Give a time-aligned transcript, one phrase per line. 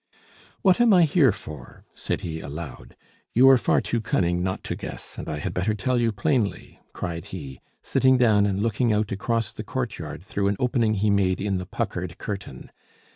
[0.63, 2.95] What am I here for?" said he aloud.
[3.35, 6.79] "You are far too cunning not to guess, and I had better tell you plainly,"
[6.91, 11.39] cried he, sitting down and looking out across the courtyard through an opening he made
[11.39, 12.71] in the puckered curtain.